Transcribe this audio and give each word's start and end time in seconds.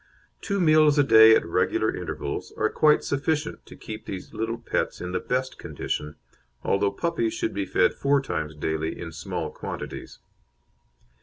Two 0.41 0.59
meals 0.59 0.97
a 0.97 1.03
day 1.03 1.35
at 1.35 1.45
regular 1.45 1.95
intervals 1.95 2.51
are 2.57 2.71
quite 2.71 3.03
sufficient 3.03 3.63
to 3.67 3.75
keep 3.75 4.07
these 4.07 4.33
little 4.33 4.57
pets 4.57 4.99
in 4.99 5.11
the 5.11 5.19
best 5.19 5.59
condition, 5.59 6.15
although 6.63 6.89
puppies 6.89 7.35
should 7.35 7.53
be 7.53 7.67
fed 7.67 7.93
four 7.93 8.19
times 8.19 8.55
daily 8.55 8.99
in 8.99 9.11
small 9.11 9.51
quantities. 9.51 10.17